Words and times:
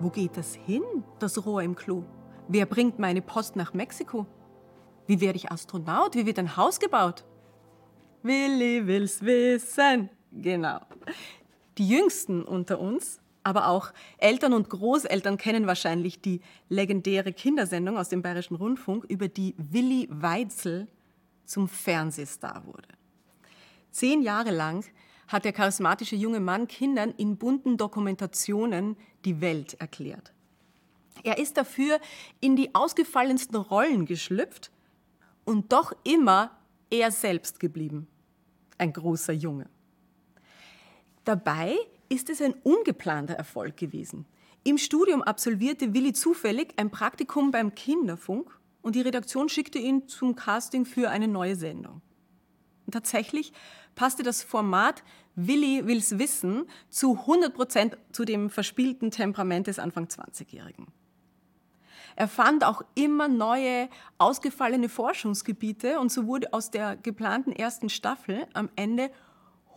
Wo 0.00 0.10
geht 0.10 0.36
das 0.36 0.54
hin, 0.54 0.82
das 1.18 1.44
Rohr 1.44 1.62
im 1.62 1.74
Klo? 1.74 2.04
Wer 2.46 2.66
bringt 2.66 3.00
meine 3.00 3.20
Post 3.20 3.56
nach 3.56 3.74
Mexiko? 3.74 4.26
Wie 5.08 5.20
werde 5.20 5.36
ich 5.36 5.50
Astronaut? 5.50 6.14
Wie 6.14 6.24
wird 6.24 6.38
ein 6.38 6.56
Haus 6.56 6.78
gebaut? 6.78 7.24
Willi 8.22 8.86
will's 8.86 9.22
wissen. 9.22 10.08
Genau. 10.30 10.78
Die 11.78 11.88
Jüngsten 11.88 12.44
unter 12.44 12.78
uns, 12.78 13.20
aber 13.42 13.66
auch 13.66 13.92
Eltern 14.18 14.52
und 14.52 14.70
Großeltern 14.70 15.36
kennen 15.36 15.66
wahrscheinlich 15.66 16.20
die 16.20 16.42
legendäre 16.68 17.32
Kindersendung 17.32 17.98
aus 17.98 18.08
dem 18.08 18.22
Bayerischen 18.22 18.54
Rundfunk, 18.54 19.04
über 19.04 19.26
die 19.26 19.56
Willi 19.58 20.06
Weitzel 20.12 20.86
zum 21.44 21.66
Fernsehstar 21.66 22.64
wurde. 22.66 22.88
Zehn 23.90 24.22
Jahre 24.22 24.52
lang 24.52 24.84
hat 25.28 25.44
der 25.44 25.52
charismatische 25.52 26.16
junge 26.16 26.40
Mann 26.40 26.66
Kindern 26.66 27.14
in 27.16 27.36
bunten 27.36 27.76
Dokumentationen 27.76 28.96
die 29.24 29.40
Welt 29.40 29.74
erklärt. 29.74 30.32
Er 31.22 31.38
ist 31.38 31.56
dafür 31.56 32.00
in 32.40 32.56
die 32.56 32.74
ausgefallensten 32.74 33.56
Rollen 33.56 34.06
geschlüpft 34.06 34.70
und 35.44 35.72
doch 35.72 35.92
immer 36.04 36.58
er 36.90 37.10
selbst 37.10 37.60
geblieben. 37.60 38.06
Ein 38.78 38.92
großer 38.92 39.32
Junge. 39.32 39.68
Dabei 41.24 41.76
ist 42.08 42.30
es 42.30 42.40
ein 42.40 42.54
ungeplanter 42.62 43.34
Erfolg 43.34 43.76
gewesen. 43.76 44.24
Im 44.64 44.78
Studium 44.78 45.22
absolvierte 45.22 45.92
Willi 45.92 46.12
zufällig 46.12 46.72
ein 46.76 46.90
Praktikum 46.90 47.50
beim 47.50 47.74
Kinderfunk 47.74 48.58
und 48.82 48.94
die 48.94 49.00
Redaktion 49.00 49.48
schickte 49.48 49.78
ihn 49.78 50.08
zum 50.08 50.36
Casting 50.36 50.84
für 50.84 51.10
eine 51.10 51.28
neue 51.28 51.56
Sendung. 51.56 52.00
Und 52.86 52.92
tatsächlich 52.92 53.52
passte 53.98 54.22
das 54.22 54.44
Format 54.44 55.02
Willi 55.34 55.84
will's 55.84 56.18
wissen 56.18 56.66
zu 56.88 57.18
100 57.18 57.52
Prozent 57.52 57.98
zu 58.12 58.24
dem 58.24 58.48
verspielten 58.48 59.10
Temperament 59.10 59.66
des 59.66 59.80
Anfang 59.80 60.06
20-Jährigen. 60.06 60.86
Er 62.14 62.28
fand 62.28 62.62
auch 62.62 62.82
immer 62.94 63.26
neue, 63.26 63.88
ausgefallene 64.18 64.88
Forschungsgebiete 64.88 65.98
und 65.98 66.12
so 66.12 66.26
wurde 66.26 66.52
aus 66.52 66.70
der 66.70 66.96
geplanten 66.96 67.50
ersten 67.50 67.88
Staffel 67.88 68.46
am 68.54 68.68
Ende 68.76 69.10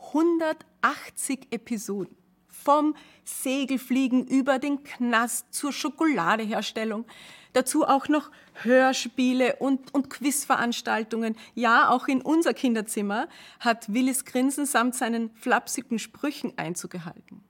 180 0.09 1.47
Episoden. 1.49 2.15
Vom 2.47 2.95
Segelfliegen 3.23 4.27
über 4.27 4.59
den 4.59 4.83
Knast 4.83 5.51
zur 5.51 5.73
Schokoladeherstellung. 5.73 7.05
Dazu 7.53 7.85
auch 7.85 8.07
noch 8.07 8.31
Hörspiele 8.53 9.57
und, 9.57 9.93
und 9.93 10.09
Quizveranstaltungen. 10.09 11.35
Ja, 11.53 11.89
auch 11.89 12.07
in 12.07 12.21
unser 12.21 12.53
Kinderzimmer 12.53 13.27
hat 13.59 13.93
Willis 13.93 14.25
Grinsen 14.25 14.65
samt 14.65 14.95
seinen 14.95 15.31
flapsigen 15.35 15.99
Sprüchen 15.99 16.57
Einzug 16.57 16.91
gehalten. 16.91 17.43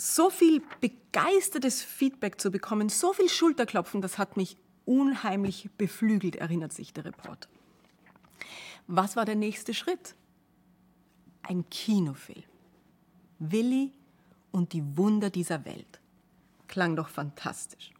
so 0.00 0.30
viel 0.30 0.62
begeistertes 0.80 1.82
Feedback 1.82 2.40
zu 2.40 2.50
bekommen, 2.50 2.88
so 2.88 3.12
viel 3.12 3.28
Schulterklopfen, 3.28 4.00
das 4.00 4.18
hat 4.18 4.36
mich 4.36 4.56
unheimlich 4.86 5.68
beflügelt, 5.76 6.36
erinnert 6.36 6.72
sich 6.72 6.92
der 6.92 7.04
Reporter. 7.04 7.48
Was 8.86 9.14
war 9.16 9.24
der 9.24 9.36
nächste 9.36 9.74
Schritt? 9.74 10.14
Ein 11.42 11.68
Kinofilm. 11.70 12.44
Willi 13.38 13.92
und 14.50 14.72
die 14.72 14.96
Wunder 14.96 15.30
dieser 15.30 15.64
Welt. 15.64 15.99
Klang 16.70 16.94
doch 16.94 17.08
fantastisch. 17.08 17.90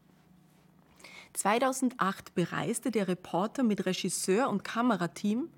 2008 1.33 2.37
bereiste 2.37 2.93
der 2.93 3.09
Reporter 3.09 3.65
mit 3.65 3.85
Regisseur 3.85 4.49
und 4.49 4.63
Kamerateam 4.63 5.49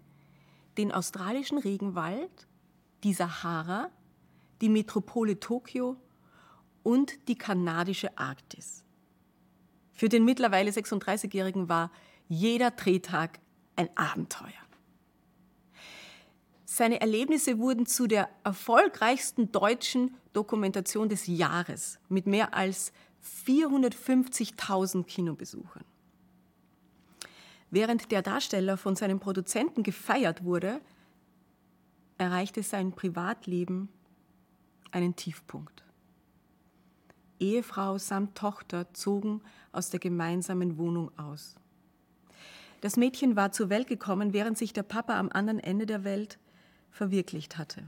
den 0.79 0.93
australischen 0.93 1.59
Regenwald, 1.59 2.49
die 3.05 3.13
Sahara, 3.13 3.91
die 4.63 4.71
Metropole 4.71 5.39
Tokio 5.39 5.99
und 6.83 7.29
die 7.29 7.37
kanadische 7.37 8.17
Arktis. 8.17 8.83
Für 9.93 10.09
den 10.09 10.25
mittlerweile 10.25 10.71
36-Jährigen 10.71 11.69
war 11.69 11.93
jeder 12.29 12.71
Drehtag 12.71 13.41
ein 13.77 13.95
Abenteuer. 13.95 14.62
Seine 16.75 17.03
Erlebnisse 17.03 17.59
wurden 17.59 17.85
zu 17.85 18.07
der 18.07 18.31
erfolgreichsten 18.45 19.53
deutschen 19.53 20.15
Dokumentation 20.33 21.11
des 21.11 21.27
Jahres 21.27 21.99
mit 22.09 22.27
mehr 22.27 22.55
als 22.55 22.95
450.000 23.47 25.05
Kinobesuchern. 25.05 25.85
Während 27.71 28.11
der 28.11 28.23
Darsteller 28.23 28.79
von 28.79 28.97
seinem 28.97 29.21
Produzenten 29.21 29.83
gefeiert 29.83 30.45
wurde, 30.45 30.81
erreichte 32.17 32.63
sein 32.63 32.93
Privatleben 32.93 33.91
einen 34.93 35.15
Tiefpunkt. 35.15 35.85
Ehefrau 37.39 37.99
samt 37.99 38.35
Tochter 38.35 38.91
zogen 38.95 39.43
aus 39.73 39.91
der 39.91 40.01
gemeinsamen 40.01 40.79
Wohnung 40.79 41.11
aus. 41.19 41.55
Das 42.81 42.97
Mädchen 42.97 43.37
war 43.37 43.53
zur 43.53 43.69
Welt 43.69 43.89
gekommen, 43.89 44.33
während 44.33 44.57
sich 44.57 44.73
der 44.73 44.85
Papa 44.85 45.19
am 45.19 45.29
anderen 45.29 45.59
Ende 45.59 45.85
der 45.85 46.03
Welt 46.05 46.39
verwirklicht 46.93 47.59
hatte. 47.59 47.83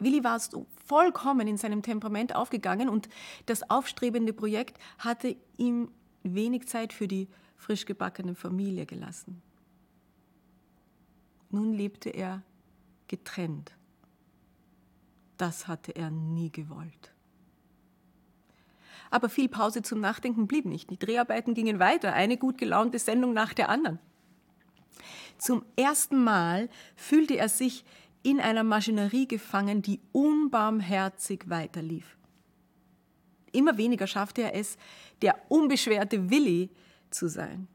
Willi 0.00 0.24
war 0.24 0.40
so 0.40 0.66
vollkommen 0.86 1.46
in 1.46 1.58
seinem 1.58 1.82
Temperament 1.82 2.34
aufgegangen 2.34 2.88
und 2.88 3.08
das 3.46 3.68
aufstrebende 3.70 4.32
Projekt 4.32 4.78
hatte 4.98 5.36
ihm 5.56 5.90
wenig 6.22 6.66
Zeit 6.66 6.92
für 6.92 7.06
die 7.06 7.28
frisch 7.56 7.84
gebackene 7.84 8.34
Familie 8.34 8.86
gelassen. 8.86 9.42
Nun 11.50 11.74
lebte 11.74 12.10
er 12.10 12.42
getrennt. 13.08 13.72
Das 15.36 15.68
hatte 15.68 15.92
er 15.92 16.10
nie 16.10 16.50
gewollt. 16.50 17.12
Aber 19.10 19.28
viel 19.28 19.48
Pause 19.48 19.82
zum 19.82 20.00
Nachdenken 20.00 20.46
blieb 20.46 20.64
nicht. 20.64 20.90
Die 20.90 20.98
Dreharbeiten 20.98 21.54
gingen 21.54 21.78
weiter, 21.78 22.12
eine 22.12 22.36
gut 22.36 22.58
gelaunte 22.58 22.98
Sendung 22.98 23.32
nach 23.32 23.52
der 23.52 23.68
anderen. 23.68 23.98
Zum 25.40 25.64
ersten 25.74 26.22
Mal 26.22 26.68
fühlte 26.96 27.38
er 27.38 27.48
sich 27.48 27.84
in 28.22 28.40
einer 28.40 28.62
Maschinerie 28.62 29.26
gefangen, 29.26 29.80
die 29.80 29.98
unbarmherzig 30.12 31.48
weiterlief. 31.48 32.18
Immer 33.50 33.78
weniger 33.78 34.06
schaffte 34.06 34.42
er 34.42 34.54
es, 34.54 34.76
der 35.22 35.40
unbeschwerte 35.48 36.28
Willi 36.28 36.68
zu 37.08 37.28
sein. 37.28 37.68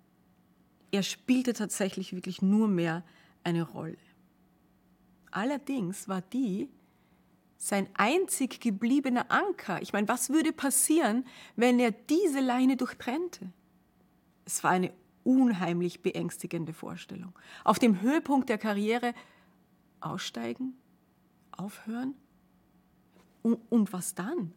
Er 0.92 1.02
spielte 1.02 1.54
tatsächlich 1.54 2.14
wirklich 2.14 2.44
nur 2.44 2.68
mehr 2.68 3.04
eine 3.44 3.64
Rolle. 3.64 3.98
Allerdings 5.32 6.08
war 6.08 6.22
die 6.22 6.70
sein 7.58 7.90
einzig 7.96 8.62
gebliebener 8.62 9.32
Anker. 9.32 9.82
Ich 9.82 9.92
meine, 9.92 10.08
was 10.08 10.30
würde 10.30 10.54
passieren, 10.54 11.26
wenn 11.56 11.80
er 11.80 11.92
diese 11.92 12.42
Leine 12.42 12.78
durchtrennte? 12.78 13.52
Es 14.46 14.64
war 14.64 14.72
eine 14.72 14.94
unheimlich 15.26 16.02
beängstigende 16.02 16.72
Vorstellung. 16.72 17.38
Auf 17.66 17.80
dem 17.80 18.00
Höhepunkt 18.00 18.48
der 18.48 18.58
Karriere 18.58 19.14
aussteigen, 20.00 20.78
aufhören 21.52 22.14
und, 23.42 23.60
und 23.70 23.92
was 23.92 24.16
dann? 24.16 24.54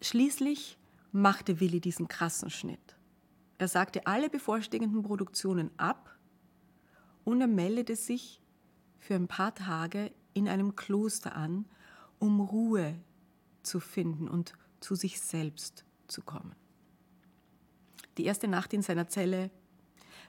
Schließlich 0.00 0.78
machte 1.10 1.58
Willi 1.58 1.80
diesen 1.80 2.06
krassen 2.06 2.50
Schnitt. 2.50 2.96
Er 3.56 3.66
sagte 3.66 4.06
alle 4.06 4.30
bevorstehenden 4.30 5.02
Produktionen 5.02 5.70
ab 5.78 6.14
und 7.24 7.40
er 7.40 7.48
meldete 7.48 7.96
sich 7.96 8.40
für 8.98 9.14
ein 9.14 9.26
paar 9.26 9.54
Tage 9.54 10.12
in 10.34 10.48
einem 10.48 10.76
Kloster 10.76 11.34
an, 11.34 11.64
um 12.18 12.40
Ruhe 12.40 12.94
zu 13.62 13.80
finden 13.80 14.28
und 14.28 14.52
zu 14.80 14.94
sich 14.94 15.20
selbst 15.20 15.84
zu 16.06 16.22
kommen. 16.22 16.54
Die 18.18 18.24
erste 18.24 18.48
Nacht 18.48 18.72
in 18.72 18.82
seiner 18.82 19.08
Zelle 19.08 19.50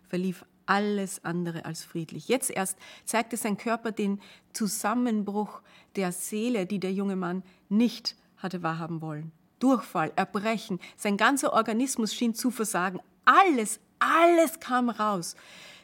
verlief 0.07 0.45
alles 0.65 1.23
andere 1.25 1.65
als 1.65 1.83
friedlich. 1.83 2.27
Jetzt 2.27 2.51
erst 2.51 2.77
zeigte 3.03 3.35
sein 3.35 3.57
Körper 3.57 3.91
den 3.91 4.21
Zusammenbruch 4.53 5.61
der 5.95 6.11
Seele, 6.11 6.65
die 6.65 6.79
der 6.79 6.93
junge 6.93 7.15
Mann 7.15 7.43
nicht 7.67 8.15
hatte 8.37 8.63
wahrhaben 8.63 9.01
wollen. 9.01 9.31
Durchfall, 9.59 10.13
Erbrechen, 10.15 10.79
sein 10.95 11.17
ganzer 11.17 11.53
Organismus 11.53 12.13
schien 12.13 12.33
zu 12.33 12.51
versagen. 12.51 13.01
Alles, 13.25 13.79
alles 13.99 14.59
kam 14.59 14.89
raus 14.89 15.35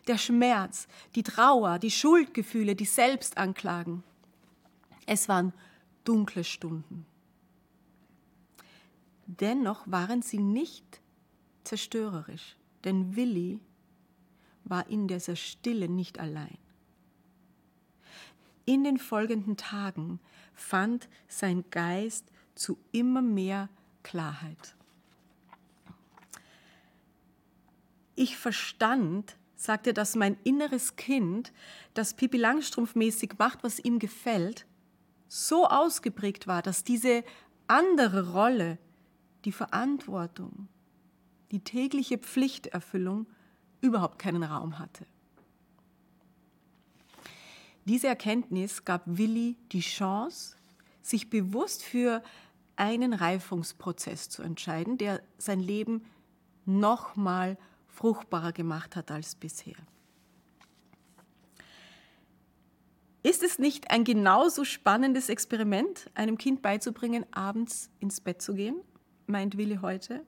der 0.08 0.18
Schmerz, 0.18 0.88
die 1.16 1.24
Trauer, 1.24 1.80
die 1.80 1.92
Schuldgefühle, 1.92 2.75
die 2.75 2.86
Selbstanklagen. 2.86 4.04
Es 5.06 5.28
waren 5.30 5.54
dunkle 6.04 6.44
Stunden. 6.44 7.06
Dennoch 9.25 9.81
waren 9.88 10.22
sie 10.22 10.38
nicht 10.38 11.01
zerstörerisch, 11.65 12.56
denn 12.83 13.15
Willi 13.15 13.59
war 14.63 14.88
in 14.89 15.07
dieser 15.07 15.35
Stille 15.35 15.89
nicht 15.89 16.19
allein. 16.19 16.57
In 18.65 18.83
den 18.83 18.97
folgenden 18.97 19.57
Tagen 19.57 20.19
fand 20.56 21.07
sein 21.27 21.63
Geist 21.69 22.25
zu 22.56 22.77
immer 22.91 23.21
mehr 23.21 23.69
Klarheit. 24.01 24.75
Ich 28.15 28.38
verstand, 28.38 29.38
sagt 29.56 29.88
er, 29.88 29.94
dass 29.94 30.15
mein 30.15 30.38
inneres 30.44 30.95
Kind, 30.95 31.51
das 31.94 32.15
Pippi 32.15 32.38
Langstrumpf-mäßig 32.38 33.35
macht, 33.38 33.63
was 33.63 33.79
ihm 33.79 34.00
gefällt, 34.00 34.65
so 35.27 35.67
ausgeprägt 35.67 36.47
war, 36.47 36.62
dass 36.62 36.83
diese 36.83 37.23
andere 37.67 38.31
Rolle, 38.31 38.77
die 39.44 39.51
Verantwortung, 39.51 40.69
die 41.51 41.59
tägliche 41.59 42.18
Pflichterfüllung 42.18 43.27
überhaupt 43.81 44.19
keinen 44.19 44.44
Raum 44.44 44.80
hatte. 44.80 45.06
Diese 47.86 48.07
Erkenntnis 48.07 48.83
gab 48.83 49.03
Willi 49.06 49.57
die 49.71 49.81
Chance, 49.81 50.57
sich 51.01 51.30
bewusst 51.30 51.83
für 51.83 52.24
einen 52.75 53.13
Reifungsprozess 53.13 54.30
zu 54.30 54.42
entscheiden, 54.42 54.97
der 54.97 55.21
sein 55.38 55.59
Leben 55.59 56.03
nochmal 56.65 57.57
fruchtbarer 57.88 58.51
gemacht 58.51 58.95
hat 58.95 59.12
als 59.12 59.36
bisher. 59.36 59.75
Ist 63.21 63.44
es 63.44 63.57
nicht 63.57 63.89
ein 63.91 64.03
genauso 64.03 64.65
spannendes 64.65 65.30
Experiment, 65.30 66.12
einem 66.13 66.38
Kind 66.38 66.62
beizubringen, 66.62 67.25
abends 67.31 67.89
ins 68.00 68.21
Bett 68.21 68.41
zu 68.41 68.53
gehen, 68.53 68.75
meint 69.25 69.57
Willi 69.57 69.77
heute? 69.81 70.25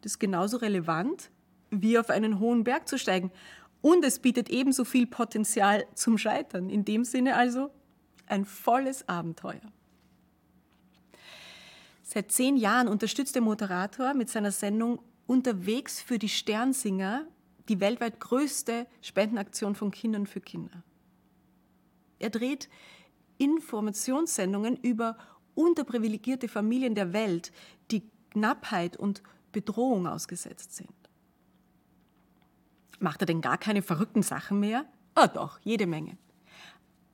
Das 0.00 0.12
ist 0.12 0.18
genauso 0.18 0.56
relevant, 0.58 1.30
wie 1.70 1.98
auf 1.98 2.10
einen 2.10 2.40
hohen 2.40 2.64
Berg 2.64 2.88
zu 2.88 2.98
steigen. 2.98 3.30
Und 3.82 4.04
es 4.04 4.18
bietet 4.18 4.50
ebenso 4.50 4.84
viel 4.84 5.06
Potenzial 5.06 5.86
zum 5.94 6.18
Scheitern. 6.18 6.68
In 6.68 6.84
dem 6.84 7.04
Sinne 7.04 7.36
also 7.36 7.70
ein 8.26 8.44
volles 8.44 9.08
Abenteuer. 9.08 9.60
Seit 12.02 12.32
zehn 12.32 12.56
Jahren 12.56 12.88
unterstützt 12.88 13.34
der 13.34 13.42
Moderator 13.42 14.14
mit 14.14 14.28
seiner 14.28 14.50
Sendung 14.50 15.00
Unterwegs 15.26 16.02
für 16.02 16.18
die 16.18 16.28
Sternsinger 16.28 17.24
die 17.68 17.78
weltweit 17.78 18.18
größte 18.18 18.86
Spendenaktion 19.00 19.76
von 19.76 19.92
Kindern 19.92 20.26
für 20.26 20.40
Kinder. 20.40 20.82
Er 22.18 22.30
dreht 22.30 22.68
Informationssendungen 23.38 24.76
über 24.76 25.16
unterprivilegierte 25.54 26.48
Familien 26.48 26.96
der 26.96 27.12
Welt, 27.12 27.52
die 27.92 28.02
Knappheit 28.32 28.96
und 28.96 29.22
Bedrohung 29.52 30.06
ausgesetzt 30.06 30.74
sind. 30.74 30.90
Macht 32.98 33.22
er 33.22 33.26
denn 33.26 33.40
gar 33.40 33.58
keine 33.58 33.82
verrückten 33.82 34.22
Sachen 34.22 34.60
mehr? 34.60 34.84
Ah 35.14 35.28
doch, 35.28 35.58
jede 35.62 35.86
Menge. 35.86 36.16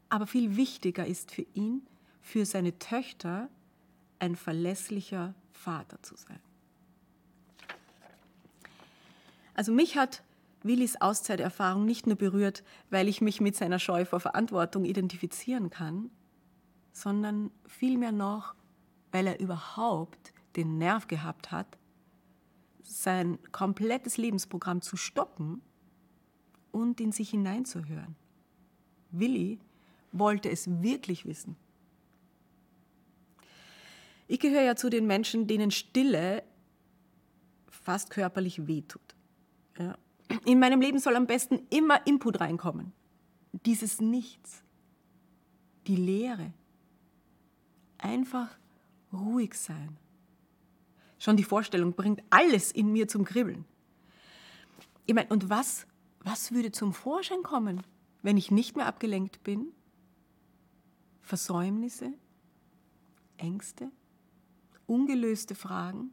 Aber 0.08 0.26
viel 0.26 0.56
wichtiger 0.56 1.06
ist 1.06 1.30
für 1.30 1.46
ihn, 1.54 1.86
für 2.20 2.44
seine 2.44 2.78
Töchter 2.78 3.48
ein 4.18 4.36
verlässlicher 4.36 5.34
Vater 5.52 6.02
zu 6.02 6.16
sein. 6.16 6.40
Also 9.54 9.72
mich 9.72 9.96
hat 9.96 10.22
Willis 10.62 11.00
Auszeiterfahrung 11.00 11.86
nicht 11.86 12.06
nur 12.06 12.16
berührt, 12.16 12.64
weil 12.90 13.08
ich 13.08 13.20
mich 13.20 13.40
mit 13.40 13.56
seiner 13.56 13.78
Scheu 13.78 14.04
vor 14.04 14.20
Verantwortung 14.20 14.84
identifizieren 14.84 15.70
kann, 15.70 16.10
sondern 16.92 17.50
vielmehr 17.66 18.12
noch, 18.12 18.54
weil 19.12 19.26
er 19.26 19.40
überhaupt 19.40 20.32
den 20.56 20.78
Nerv 20.78 21.06
gehabt 21.06 21.52
hat, 21.52 21.78
sein 22.86 23.38
komplettes 23.52 24.16
Lebensprogramm 24.16 24.80
zu 24.82 24.96
stoppen 24.96 25.62
und 26.72 27.00
in 27.00 27.12
sich 27.12 27.30
hineinzuhören. 27.30 28.16
Willi 29.10 29.58
wollte 30.12 30.50
es 30.50 30.82
wirklich 30.82 31.26
wissen. 31.26 31.56
Ich 34.28 34.40
gehöre 34.40 34.62
ja 34.62 34.76
zu 34.76 34.90
den 34.90 35.06
Menschen, 35.06 35.46
denen 35.46 35.70
Stille 35.70 36.42
fast 37.68 38.10
körperlich 38.10 38.66
wehtut. 38.66 39.14
Ja. 39.78 39.96
In 40.44 40.58
meinem 40.58 40.80
Leben 40.80 40.98
soll 40.98 41.14
am 41.16 41.26
besten 41.26 41.60
immer 41.70 42.04
Input 42.06 42.40
reinkommen. 42.40 42.92
Dieses 43.52 44.00
Nichts, 44.00 44.62
die 45.86 45.96
Leere, 45.96 46.52
einfach 47.98 48.48
ruhig 49.12 49.54
sein. 49.54 49.96
Schon 51.26 51.36
die 51.36 51.42
Vorstellung 51.42 51.92
bringt 51.92 52.22
alles 52.30 52.70
in 52.70 52.92
mir 52.92 53.08
zum 53.08 53.24
Kribbeln. 53.24 53.64
Ich 55.06 55.14
meine, 55.16 55.26
und 55.28 55.50
was, 55.50 55.88
was 56.20 56.52
würde 56.52 56.70
zum 56.70 56.92
Vorschein 56.92 57.42
kommen, 57.42 57.82
wenn 58.22 58.36
ich 58.36 58.52
nicht 58.52 58.76
mehr 58.76 58.86
abgelenkt 58.86 59.42
bin? 59.42 59.72
Versäumnisse, 61.22 62.12
Ängste, 63.38 63.90
ungelöste 64.86 65.56
Fragen? 65.56 66.12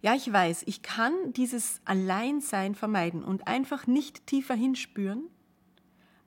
Ja, 0.00 0.14
ich 0.14 0.32
weiß, 0.32 0.62
ich 0.64 0.80
kann 0.80 1.34
dieses 1.34 1.82
Alleinsein 1.84 2.74
vermeiden 2.74 3.22
und 3.22 3.46
einfach 3.46 3.86
nicht 3.86 4.26
tiefer 4.26 4.54
hinspüren, 4.54 5.28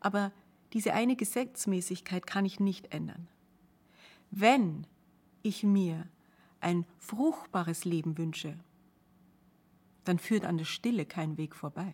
aber 0.02 0.32
diese 0.74 0.94
eine 0.94 1.16
Gesetzmäßigkeit 1.16 2.28
kann 2.28 2.46
ich 2.46 2.60
nicht 2.60 2.94
ändern. 2.94 3.28
Wenn 4.30 4.86
ich 5.42 5.64
mir 5.64 6.08
ein 6.62 6.86
fruchtbares 6.98 7.86
Leben 7.86 8.18
wünsche, 8.18 8.58
dann 10.04 10.20
führt 10.20 10.46
an 10.46 10.58
der 10.58 10.66
Stille 10.66 11.06
kein 11.06 11.38
Weg 11.38 11.56
vorbei. 11.56 11.94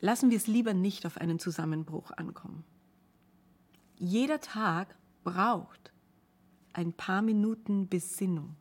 Lassen 0.00 0.30
wir 0.30 0.36
es 0.36 0.46
lieber 0.46 0.74
nicht 0.74 1.06
auf 1.06 1.16
einen 1.16 1.38
Zusammenbruch 1.38 2.12
ankommen. 2.12 2.64
Jeder 3.98 4.40
Tag 4.40 4.94
braucht 5.24 5.92
ein 6.72 6.92
paar 6.92 7.22
Minuten 7.22 7.88
Besinnung. 7.88 8.54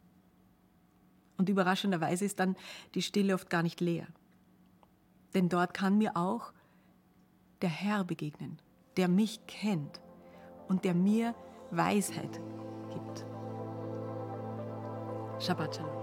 Und 1.37 1.49
überraschenderweise 1.49 2.25
ist 2.25 2.39
dann 2.39 2.55
die 2.95 3.03
Stille 3.03 3.35
oft 3.35 3.49
gar 3.49 3.61
nicht 3.61 3.79
leer. 3.79 4.07
Denn 5.35 5.49
dort 5.49 5.75
kann 5.75 5.99
mir 5.99 6.17
auch 6.17 6.51
der 7.61 7.69
Herr 7.69 8.03
begegnen, 8.03 8.57
der 8.97 9.07
mich 9.07 9.45
kennt 9.45 10.01
und 10.67 10.83
der 10.83 10.95
mir 10.95 11.35
Weisheit 11.71 12.39
gibt. 12.89 13.25
Shabbat 15.39 15.75
Shalom. 15.75 15.97